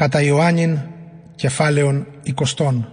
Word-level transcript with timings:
Κατά 0.00 0.22
Ιωάννην 0.22 0.78
κεφάλαιον 1.34 2.06
εικοστών. 2.22 2.92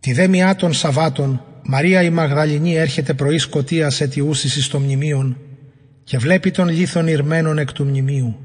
Τη 0.00 0.12
δε 0.12 0.28
μιά 0.28 0.56
των 0.56 0.72
Σαββάτων 0.72 1.44
Μαρία 1.62 2.02
η 2.02 2.10
Μαγδαληνή 2.10 2.74
έρχεται 2.74 3.14
πρωί 3.14 3.38
σκοτίας 3.38 3.94
σε 3.94 4.06
τη 4.06 4.20
ούσιση 4.20 4.62
στο 4.62 4.80
μνημείον 4.80 5.36
και 6.04 6.18
βλέπει 6.18 6.50
τον 6.50 6.68
λίθον 6.68 7.06
ηρμένων 7.08 7.58
εκ 7.58 7.72
του 7.72 7.84
μνημείου. 7.84 8.36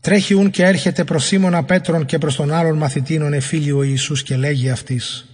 Τρέχει 0.00 0.34
ούν 0.34 0.50
και 0.50 0.64
έρχεται 0.64 1.04
προς 1.04 1.24
Σίμωνα 1.24 1.64
Πέτρον 1.64 2.04
και 2.04 2.18
προς 2.18 2.36
τον 2.36 2.52
άλλον 2.52 2.76
μαθητήνων 2.76 3.32
εφίλει 3.32 3.72
ο 3.72 3.82
Ιησούς 3.82 4.22
και 4.22 4.36
λέγει 4.36 4.70
αυτής 4.70 5.28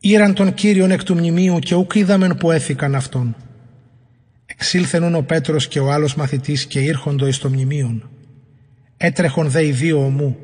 «Ήραν 0.00 0.34
τον 0.34 0.54
Κύριον 0.54 0.90
εκ 0.90 1.02
του 1.02 1.14
μνημείου 1.14 1.58
και 1.58 1.74
ουκ 1.74 1.94
είδαμεν 1.94 2.36
που 2.36 2.50
έθηκαν 2.50 2.94
αυτόν». 2.94 3.36
Εξήλθενον 4.46 5.14
ο 5.14 5.22
Πέτρος 5.22 5.68
και 5.68 5.80
ο 5.80 5.92
άλλος 5.92 6.14
μαθητής 6.14 6.66
και 6.66 6.80
ήρχοντο 6.80 7.26
εις 7.26 7.38
το 7.38 7.48
μνημείον. 7.48 8.10
Έτρεχον 9.02 9.48
δε 9.48 9.64
οι 9.66 9.70
δύο 9.70 10.04
ομού. 10.04 10.36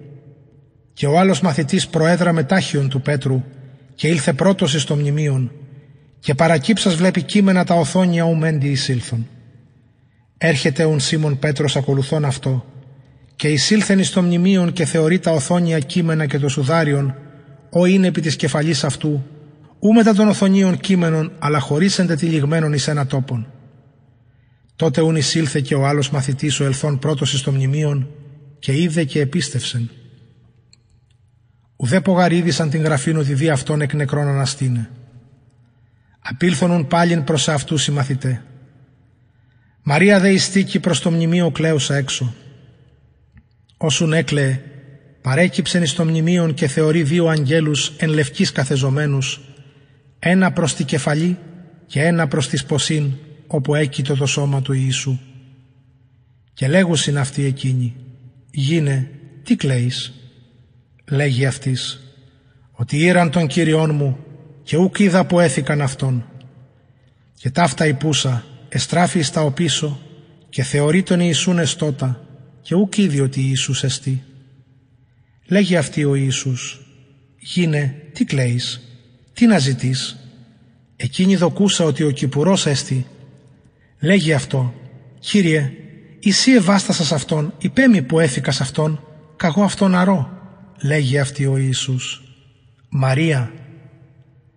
Και 0.92 1.06
ο 1.06 1.18
άλλος 1.18 1.40
μαθητής 1.40 1.88
προέδρα 1.88 2.32
μετάχιον 2.32 2.88
του 2.88 3.00
Πέτρου 3.00 3.42
και 3.94 4.08
ήλθε 4.08 4.32
πρώτος 4.32 4.74
εις 4.74 4.84
το 4.84 4.94
μνημείον 4.94 5.50
και 6.18 6.34
παρακύψας 6.34 6.94
βλέπει 6.94 7.22
κείμενα 7.22 7.64
τα 7.64 7.74
οθόνια 7.74 8.24
ουμέντι 8.24 8.68
εισήλθον. 8.68 9.28
Έρχεται 10.38 10.84
ουν 10.84 11.00
Σίμων 11.00 11.38
Πέτρος 11.38 11.76
ακολουθών 11.76 12.24
αυτό 12.24 12.64
και 13.36 13.48
εισήλθεν 13.48 13.98
εις 13.98 14.10
το 14.10 14.22
μνημείον 14.22 14.72
και 14.72 14.84
θεωρεί 14.84 15.18
τα 15.18 15.30
οθόνια 15.30 15.78
κείμενα 15.78 16.26
και 16.26 16.38
το 16.38 16.48
σουδάριον 16.48 17.14
ο 17.70 17.84
είναι 17.84 18.06
επί 18.06 18.20
της 18.20 18.36
κεφαλής 18.36 18.84
αυτού 18.84 19.24
ου 19.78 19.92
μετά 19.92 20.14
των 20.14 20.28
οθονίων 20.28 20.76
κείμενων 20.78 21.32
αλλά 21.38 21.58
χωρίς 21.58 21.98
εντετυλιγμένων 21.98 22.72
εις 22.72 22.88
ένα 22.88 23.06
τόπον. 23.06 23.46
Τότε 24.76 25.00
ούν 25.00 25.16
εισήλθε 25.16 25.60
και 25.60 25.74
ο 25.74 25.86
άλλος 25.86 26.10
μαθητής 26.10 26.60
ο 26.60 26.64
ελθόν 26.64 26.98
πρώτος 26.98 27.32
εις 27.32 27.42
το 27.42 27.52
μνημείον 27.52 28.10
και 28.66 28.80
είδε 28.80 29.04
και 29.04 29.20
επίστευσεν. 29.20 29.90
Ουδέ 31.76 32.00
πογαρίδησαν 32.00 32.70
την 32.70 32.82
γραφήν 32.82 33.16
ότι 33.16 33.34
δι' 33.34 33.50
αυτόν 33.50 33.80
εκ 33.80 33.94
νεκρών 33.94 34.28
αναστήνε. 34.28 34.90
Απήλθονουν 36.18 36.86
πάλιν 36.86 37.24
προς 37.24 37.48
αυτούς 37.48 37.86
οι 37.86 37.90
μαθητέ. 37.92 38.42
Μαρία 39.82 40.20
δε 40.20 40.32
ιστήκη 40.32 40.80
προς 40.80 41.00
το 41.00 41.10
μνημείο 41.10 41.50
κλαίουσα 41.50 41.94
έξω. 41.94 42.34
Όσουν 43.76 44.12
έκλαιε, 44.12 44.60
παρέκυψεν 45.22 45.82
εις 45.82 45.92
το 45.92 46.04
μνημείον 46.04 46.54
και 46.54 46.66
θεωρεί 46.66 47.02
δύο 47.02 47.26
αγγέλους 47.26 47.92
εν 47.96 48.08
λευκής 48.08 48.52
καθεζομένους, 48.52 49.40
ένα 50.18 50.52
προς 50.52 50.74
τη 50.74 50.84
κεφαλή 50.84 51.38
και 51.86 52.02
ένα 52.02 52.28
προς 52.28 52.48
της 52.48 52.60
σποσίν, 52.60 53.12
όπου 53.46 53.74
έκειτο 53.74 54.16
το 54.16 54.26
σώμα 54.26 54.62
του 54.62 54.72
Ιησού. 54.72 55.18
Και 56.54 56.68
λέγουσιν 56.68 57.18
αυτοί 57.18 57.44
εκείνοι, 57.44 57.94
«Γίνε, 58.58 59.10
τι 59.42 59.56
κλαίεις» 59.56 60.12
λέγει 61.10 61.46
αυτής 61.46 62.00
ότι 62.72 62.98
ήραν 62.98 63.30
τον 63.30 63.46
Κύριόν 63.46 63.94
μου 63.94 64.18
και 64.62 64.76
ούκ 64.76 64.98
είδα 64.98 65.26
που 65.26 65.40
έθηκαν 65.40 65.80
αυτόν 65.80 66.24
και 67.34 67.50
ταύτα 67.50 67.86
υπούσα 67.86 68.44
εστράφει 68.68 69.22
στα 69.22 69.42
οπίσω 69.42 70.00
και 70.48 70.62
θεωρεί 70.62 71.02
τον 71.02 71.20
Ιησούν 71.20 71.58
εστότα 71.58 72.26
και 72.62 72.74
ούκ 72.74 72.98
είδη 72.98 73.20
ότι 73.20 73.40
Ιησούς 73.40 73.84
εστί. 73.84 74.22
Λέγει 75.46 75.76
αυτή 75.76 76.04
ο 76.04 76.14
Ιησούς 76.14 76.86
γίνε 77.38 77.94
τι 78.12 78.24
κλαίεις 78.24 78.80
τι 79.32 79.46
να 79.46 79.58
ζητείς; 79.58 80.16
Εκείνη 80.96 81.36
δοκούσα 81.36 81.84
ότι 81.84 82.02
ο 82.02 82.10
Κυπουρός 82.10 82.66
έστι 82.66 83.06
λέγει 84.00 84.32
αυτό 84.32 84.74
Κύριε 85.18 85.72
εσύ 86.28 86.52
ευάστασας 86.52 87.12
αυτόν 87.12 87.52
υπέμι 87.58 88.02
που 88.02 88.20
έθηκας 88.20 88.60
αυτόν 88.60 89.00
καγώ 89.36 89.62
αυτόν 89.62 89.94
αρώ 89.94 90.36
λέγει 90.82 91.18
αυτή 91.18 91.46
ο 91.46 91.56
Ιησούς. 91.56 92.22
Μαρία, 92.88 93.52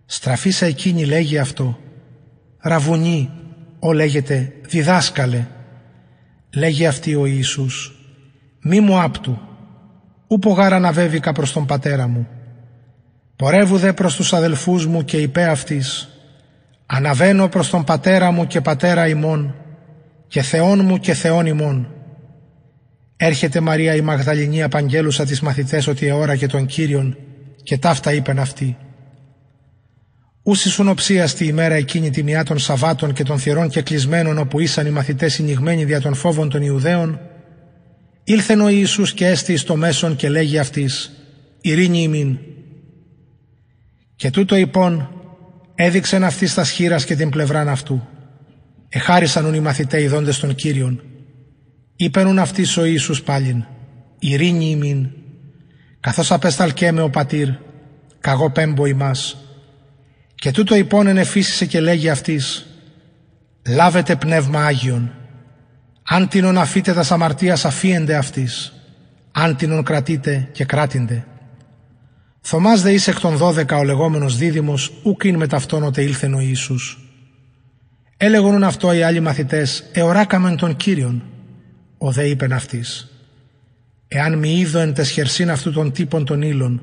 στραφίσα 0.06 0.66
εκείνη 0.66 1.04
λέγει 1.04 1.38
αυτό. 1.38 1.78
Ραβουνί, 2.58 3.30
ο 3.78 3.92
λέγεται 3.92 4.52
διδάσκαλε. 4.68 5.46
Λέγει 6.54 6.86
αυτή 6.86 7.14
ο 7.14 7.26
Ιησούς. 7.26 7.94
Μη 8.62 8.80
μου 8.80 9.00
άπτου, 9.00 9.38
ούπο 10.26 10.52
γάρα 10.52 10.76
αναβέβηκα 10.76 11.32
προς 11.32 11.52
τον 11.52 11.66
πατέρα 11.66 12.06
μου. 12.06 12.28
Πορεύου 13.36 13.76
δε 13.76 13.92
προς 13.92 14.16
τους 14.16 14.32
αδελφούς 14.32 14.86
μου 14.86 15.04
και 15.04 15.16
είπε 15.16 15.44
αυτής. 15.44 16.08
Αναβαίνω 16.86 17.48
προς 17.48 17.70
τον 17.70 17.84
πατέρα 17.84 18.30
μου 18.30 18.46
και 18.46 18.60
πατέρα 18.60 19.08
ημών 19.08 19.54
και 20.30 20.42
Θεόν 20.42 20.84
μου 20.84 20.98
και 20.98 21.14
Θεόν 21.14 21.46
ημών 21.46 21.88
Έρχεται 23.16 23.60
Μαρία 23.60 23.94
η 23.94 24.00
Μαγδαληνή 24.00 24.62
απαγγέλουσα 24.62 25.24
τις 25.24 25.40
μαθητές 25.40 25.86
ότι 25.86 26.06
εώραγε 26.06 26.46
τον 26.46 26.66
Κύριον 26.66 27.16
και 27.62 27.78
ταύτα 27.78 28.12
είπεν 28.12 28.38
αυτή. 28.38 28.76
Ούσης 30.42 30.72
σουνοψίαστη 30.72 31.44
ημέρα 31.44 31.74
εκείνη 31.74 32.10
τη 32.10 32.22
μια 32.22 32.44
των 32.44 32.58
Σαββάτων 32.58 33.12
και 33.12 33.22
των 33.22 33.38
θυρών 33.38 33.68
και 33.68 33.82
κλεισμένων 33.82 34.38
όπου 34.38 34.60
ήσαν 34.60 34.86
οι 34.86 34.90
μαθητές 34.90 35.32
συνηγμένοι 35.32 35.84
δια 35.84 36.00
των 36.00 36.14
φόβων 36.14 36.48
των 36.48 36.62
Ιουδαίων, 36.62 37.20
ήλθεν 38.24 38.60
ο 38.60 38.68
Ιησούς 38.68 39.12
και 39.14 39.26
έστη 39.26 39.56
στο 39.56 39.76
μέσον 39.76 40.16
και 40.16 40.28
λέγει 40.28 40.58
αυτής 40.58 41.10
«Ειρήνη 41.60 42.02
ημίν». 42.02 42.38
Και 44.16 44.30
τούτο 44.30 44.56
υπόν 44.56 45.10
έδειξεν 45.74 46.24
αυτής 46.24 46.50
στα 46.50 46.64
σχήρας 46.64 47.04
και 47.04 47.16
την 47.16 47.30
πλευράν 47.30 47.68
αυτού. 47.68 48.08
Εχάρισαν 48.92 49.54
οι 49.54 49.60
μαθητέ 49.60 50.02
ειδώντες 50.02 50.38
των 50.38 50.54
Κύριων 50.54 51.02
Είπενουν 51.96 52.38
αυτή 52.38 52.66
ο 52.78 52.84
Ιησούς 52.84 53.22
πάλιν, 53.22 53.64
ειρήνη 54.18 54.70
ημίν, 54.70 55.08
καθώς 56.00 56.32
απέσταλκέ 56.32 56.92
με 56.92 57.02
ο 57.02 57.10
πατήρ, 57.10 57.48
καγώ 58.20 58.50
πέμπω 58.50 58.86
ημάς. 58.86 59.36
Και 60.34 60.50
τούτο 60.50 60.74
υπόνεν 60.74 61.16
εφήσισε 61.16 61.66
και 61.66 61.80
λέγει 61.80 62.08
αυτής, 62.08 62.66
λάβετε 63.68 64.16
πνεύμα 64.16 64.64
Άγιον, 64.64 65.12
αν 66.02 66.28
τινον 66.28 66.58
αφείτε 66.58 66.92
τα 66.92 67.06
αμαρτίας 67.10 67.64
αφίεντε 67.64 68.14
αυτής, 68.14 68.72
αν 69.32 69.56
τινον 69.56 69.82
κρατείτε 69.84 70.48
και 70.52 70.64
κράτηντε. 70.64 71.26
Θωμάς 72.40 72.82
δε 72.82 72.92
είσαι 72.92 73.10
εκ 73.10 73.20
των 73.20 73.36
δώδεκα 73.36 73.76
ο 73.76 73.84
λεγόμενος 73.84 74.36
δίδυμος, 74.36 74.92
ούκ 75.02 75.24
είναι 75.24 75.36
με 75.36 75.46
ταυτόν 75.46 75.82
οτε 75.82 76.02
ήλθεν 76.02 76.34
ο 76.34 76.40
Ιησούς. 76.40 77.09
Έλεγον 78.22 78.64
αυτό 78.64 78.92
οι 78.92 79.02
άλλοι 79.02 79.20
μαθητές, 79.20 79.84
εωράκαμεν 79.92 80.56
τον 80.56 80.76
Κύριον, 80.76 81.22
ο 81.98 82.12
δε 82.12 82.28
είπεν 82.28 82.52
αυτής 82.52 83.10
«Εάν 84.08 84.38
μη 84.38 84.58
είδω 84.58 84.78
εν 84.78 84.94
τεσχερσίν 84.94 85.50
αυτού 85.50 85.72
των 85.72 85.92
τύπων 85.92 86.24
των 86.24 86.42
ύλων 86.42 86.82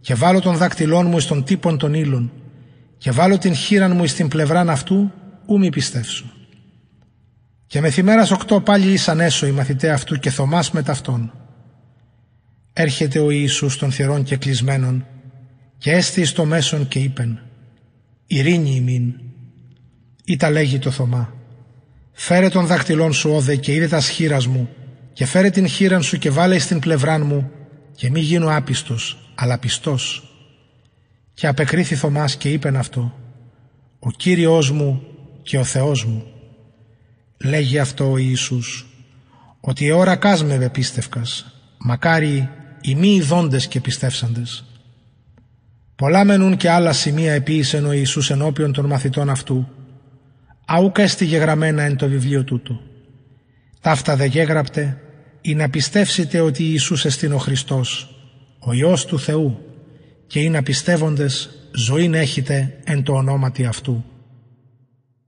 και 0.00 0.14
βάλω 0.14 0.40
τον 0.40 0.56
δάκτυλόν 0.56 1.06
μου 1.06 1.16
εις 1.16 1.26
των 1.26 1.44
τύπων 1.44 1.78
των 1.78 1.94
ύλων 1.94 2.32
και 2.98 3.10
βάλω 3.10 3.38
την 3.38 3.54
χείραν 3.54 3.96
μου 3.96 4.04
εις 4.04 4.14
την 4.14 4.28
πλευράν 4.28 4.70
αυτού, 4.70 5.12
ου 5.46 5.58
μη 5.58 5.68
πιστεύσω». 5.70 6.24
Και 7.66 7.80
μεθημέρας 7.80 8.30
οκτώ 8.30 8.60
πάλι 8.60 8.92
ήσαν 8.92 9.20
έσω 9.20 9.46
οι 9.46 9.50
μαθητέ 9.50 9.90
αυτού 9.90 10.18
και 10.18 10.30
Θωμάς 10.30 10.70
με 10.70 10.82
ταυτόν. 10.82 11.32
Έρχεται 12.72 13.18
ο 13.18 13.30
Ιησούς 13.30 13.78
των 13.78 13.92
θυρών 13.92 14.22
και 14.22 14.36
κλεισμένων 14.36 15.06
και 15.78 15.90
έστη 15.90 16.24
στο 16.24 16.44
μέσον 16.44 16.88
και 16.88 16.98
είπεν 16.98 17.40
«Ειρήνη 18.26 18.74
ημίν». 18.74 19.14
Ή 20.24 20.36
τα 20.36 20.50
λέγει 20.50 20.78
το 20.78 20.90
Θωμά 20.90 21.34
Φέρε 22.12 22.48
τον 22.48 22.66
δάχτυλόν 22.66 23.12
σου 23.12 23.30
όδε 23.30 23.56
και 23.56 23.74
είδε 23.74 23.88
τα 23.88 24.00
σχήρας 24.00 24.46
μου 24.46 24.68
και 25.12 25.26
φέρε 25.26 25.50
την 25.50 25.66
χείραν 25.66 26.02
σου 26.02 26.18
και 26.18 26.30
βάλε 26.30 26.58
στην 26.58 26.78
πλευράν 26.78 27.26
μου 27.26 27.50
και 27.96 28.10
μη 28.10 28.20
γίνω 28.20 28.56
άπιστος, 28.56 29.30
αλλά 29.34 29.58
πιστός. 29.58 30.28
Και 31.34 31.46
απεκρίθη 31.46 31.94
Θωμάς 31.94 32.36
και 32.36 32.52
είπεν 32.52 32.76
αυτό 32.76 33.14
«Ο 33.98 34.10
Κύριος 34.10 34.70
μου 34.70 35.02
και 35.42 35.58
ο 35.58 35.64
Θεός 35.64 36.04
μου». 36.04 36.24
Λέγει 37.44 37.78
αυτό 37.78 38.10
ο 38.10 38.16
Ιησούς 38.16 38.86
«Ότι 39.60 39.90
ώρα 39.90 40.16
κάσμε 40.16 40.70
πίστευκας, 40.72 41.60
μακάρι 41.78 42.48
οι 42.80 42.94
μη 42.94 43.14
ειδώντες 43.14 43.66
και 43.66 43.80
πιστεύσαντες». 43.80 44.64
Πολλά 45.96 46.24
μενούν 46.24 46.56
και 46.56 46.70
άλλα 46.70 46.92
σημεία 46.92 47.32
επίησεν 47.32 47.86
ο 47.86 47.92
Ιησούς 47.92 48.30
ενώπιον 48.30 48.72
των 48.72 48.86
μαθητών 48.86 49.30
αυτού 49.30 49.68
αούκα 50.64 51.02
εστι 51.02 51.24
γεγραμμένα 51.24 51.82
εν 51.82 51.96
το 51.96 52.08
βιβλίο 52.08 52.44
τούτο. 52.44 52.80
Ταύτα 53.80 54.16
δε 54.16 54.24
γέγραπτε, 54.24 54.98
ή 55.40 55.54
να 55.54 55.70
πιστεύσετε 55.70 56.40
ότι 56.40 56.64
Ιησούς 56.64 57.04
εστίν 57.04 57.32
ο 57.32 57.38
Χριστός, 57.38 58.16
ο 58.58 58.72
Υιός 58.72 59.04
του 59.04 59.18
Θεού, 59.18 59.58
και 60.26 60.40
ή 60.40 60.48
να 60.48 60.62
πιστεύοντες 60.62 61.50
ζωήν 61.74 62.14
έχετε 62.14 62.78
εν 62.84 63.02
το 63.02 63.12
ονόματι 63.12 63.64
αυτού. 63.64 64.04